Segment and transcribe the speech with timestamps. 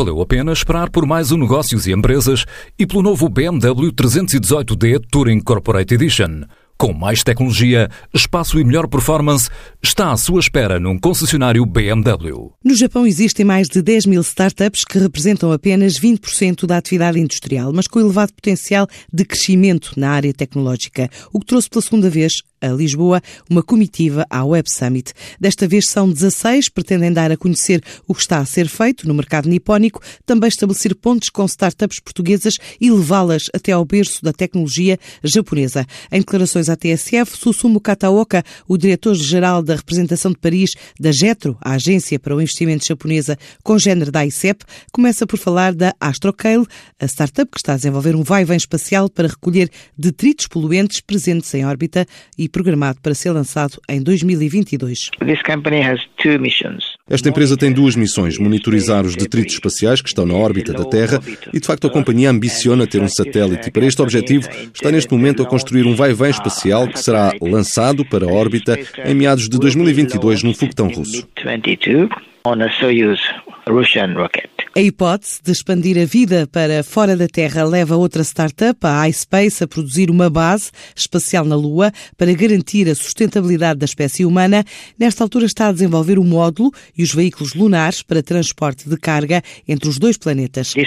[0.00, 2.46] valeu a pena esperar por mais um Negócios e Empresas
[2.78, 6.44] e pelo novo BMW 318D Touring Corporate Edition.
[6.80, 9.50] Com mais tecnologia, espaço e melhor performance,
[9.82, 12.52] está à sua espera num concessionário BMW.
[12.64, 17.70] No Japão existem mais de 10 mil startups que representam apenas 20% da atividade industrial,
[17.70, 22.42] mas com elevado potencial de crescimento na área tecnológica, o que trouxe pela segunda vez
[22.60, 25.12] a Lisboa uma comitiva à Web Summit.
[25.40, 29.14] Desta vez são 16, pretendem dar a conhecer o que está a ser feito no
[29.14, 34.98] mercado nipónico, também estabelecer pontos com startups portuguesas e levá-las até ao berço da tecnologia
[35.22, 35.86] japonesa.
[36.12, 41.72] Em declarações à TSF, Susumu Kataoka, o diretor-geral da representação de Paris da JETRO, a
[41.72, 46.66] Agência para o Investimento Japonesa congénere da ICEP, começa por falar da Astrocale,
[46.98, 51.64] a startup que está a desenvolver um vai-vem espacial para recolher detritos poluentes presentes em
[51.64, 52.06] órbita
[52.38, 55.10] e programado para ser lançado em 2022.
[57.10, 61.20] Esta empresa tem duas missões: monitorizar os detritos espaciais que estão na órbita da Terra
[61.52, 65.12] e, de facto, a companhia ambiciona ter um satélite e, para este objetivo, está neste
[65.12, 69.58] momento a construir um vai-vem espacial que será lançado para a órbita em meados de
[69.58, 71.26] 2022 num foguetão russo.
[74.76, 79.64] A hipótese de expandir a vida para fora da Terra leva outra startup, a iSpace,
[79.64, 84.64] a produzir uma base espacial na Lua para garantir a sustentabilidade da espécie humana.
[84.96, 88.96] Nesta altura está a desenvolver o um módulo e os veículos lunares para transporte de
[88.96, 90.72] carga entre os dois planetas.
[90.72, 90.86] Uh, uh,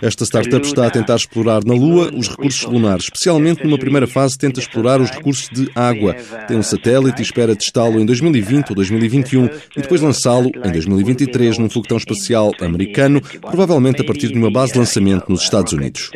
[0.00, 3.04] Esta startup está a tentar explorar na Lua os recursos lunares.
[3.04, 6.14] Especialmente numa primeira fase tenta explorar os recursos de água.
[6.48, 9.44] Tem um satélite e espera testá-lo em 2020 ou 2021
[9.76, 14.72] e depois lançá-lo em 2023 num foguetão espacial americano, provavelmente a partir de uma base
[14.72, 16.10] de lançamento nos Estados Unidos.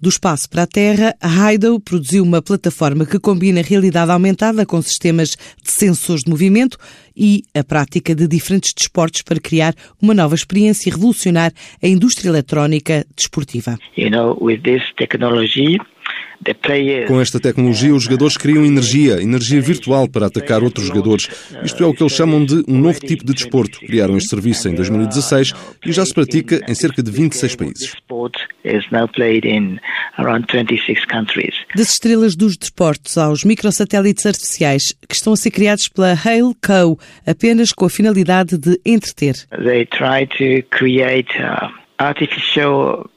[0.00, 4.80] Do espaço para a Terra, a Hido produziu uma plataforma que combina realidade aumentada com
[4.82, 5.30] sistemas
[5.62, 6.78] de sensores de movimento
[7.16, 12.28] e a prática de diferentes desportos para criar uma nova experiência e revolucionar a indústria
[12.28, 13.76] eletrónica desportiva.
[13.96, 15.78] You know, with this technology,
[17.06, 21.28] com esta tecnologia, os jogadores criam energia, energia virtual para atacar outros jogadores.
[21.62, 23.80] Isto é o que eles chamam de um novo tipo de desporto.
[23.80, 25.52] Criaram este serviço em 2016
[25.84, 27.92] e já se pratica em cerca de 26 países.
[31.74, 36.98] Das estrelas dos desportos aos microsatélites artificiais que estão a ser criados pela Hale Co,
[37.26, 39.34] apenas com a finalidade de entreter.
[39.50, 43.08] They try to create uh, artificial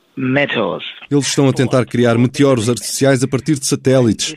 [1.09, 4.35] eles estão a tentar criar meteoros artificiais a partir de satélites.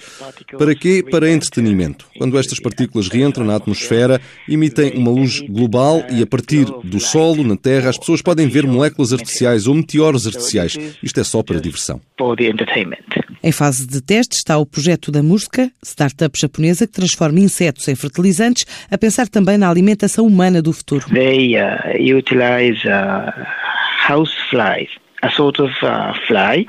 [0.58, 1.04] Para quê?
[1.08, 2.06] Para entretenimento.
[2.16, 7.44] Quando estas partículas reentram na atmosfera, emitem uma luz global e a partir do solo,
[7.44, 10.78] na Terra, as pessoas podem ver moléculas artificiais ou meteoros artificiais.
[11.02, 12.00] Isto é só para diversão.
[13.42, 17.94] Em fase de teste está o projeto da música, startup japonesa que transforma insetos em
[17.94, 21.04] fertilizantes, a pensar também na alimentação humana do futuro.
[21.12, 23.30] They uh, utilize uh,
[24.08, 24.88] houseflies
[25.24, 26.66] a sort of uh, fly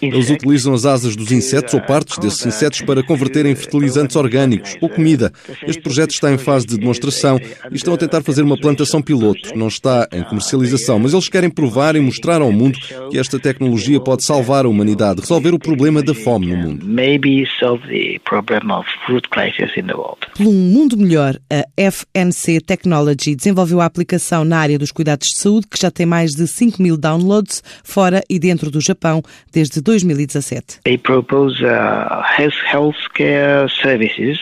[0.00, 4.76] Eles utilizam as asas dos insetos ou partes desses insetos para converter em fertilizantes orgânicos
[4.80, 5.32] ou comida.
[5.66, 7.38] Este projeto está em fase de demonstração
[7.70, 9.56] e estão a tentar fazer uma plantação piloto.
[9.56, 12.78] Não está em comercialização, mas eles querem provar e mostrar ao mundo
[13.10, 16.86] que esta tecnologia pode salvar a humanidade, resolver o problema da fome no mundo.
[20.36, 25.38] Por um mundo melhor, a FNC Technology desenvolveu a aplicação na área dos cuidados de
[25.38, 29.80] saúde que já tem mais de 5 mil downloads fora e dentro do Japão desde
[29.86, 30.80] 2017.
[30.84, 32.96] They propose uh, health
[33.68, 34.38] services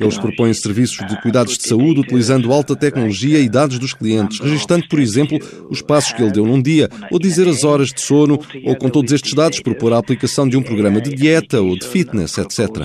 [0.00, 4.86] eles propõem serviços de cuidados de saúde utilizando alta tecnologia e dados dos clientes, registando,
[4.88, 5.38] por exemplo,
[5.70, 8.88] os passos que ele deu num dia, ou dizer as horas de sono, ou com
[8.88, 12.84] todos estes dados propor a aplicação de um programa de dieta ou de fitness, etc.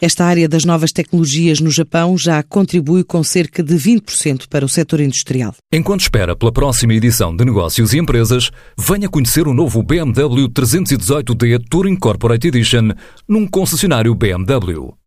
[0.00, 4.68] Esta área das novas tecnologias no Japão já contribui com cerca de 20% para o
[4.68, 5.54] setor industrial.
[5.72, 11.64] Enquanto espera pela próxima edição de Negócios e Empresas, venha conhecer o novo BMW 318D
[11.68, 12.94] Touring Corporate Edition
[13.26, 14.94] num concessionário BMW.